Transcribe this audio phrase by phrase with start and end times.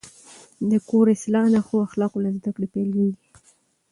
[0.69, 3.15] د کور اصلاح د ښو اخلاقو له زده کړې پیلېږي.